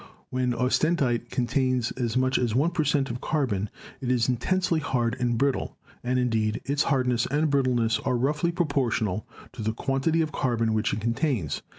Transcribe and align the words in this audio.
When 0.31 0.53
austenite 0.53 1.29
contains 1.29 1.91
as 1.91 2.17
much 2.17 2.39
as 2.39 2.55
1 2.55 2.71
per 2.71 2.83
cent, 2.83 3.11
of 3.11 3.21
carbon 3.21 3.69
it 4.01 4.09
is 4.09 4.27
intensely 4.27 4.79
hard 4.79 5.15
and 5.19 5.37
brittle, 5.37 5.77
and 6.03 6.17
indeed 6.17 6.59
its 6.65 6.81
hardness 6.85 7.27
and 7.27 7.51
brittleness 7.51 7.99
are 8.03 8.17
roughly 8.17 8.51
proportional 8.51 9.27
to 9.53 9.61
the 9.61 9.73
quantity 9.73 10.21
of 10.21 10.31
carbon 10.31 10.73
which 10.73 10.91
it 10.91 11.01
contains. 11.01 11.61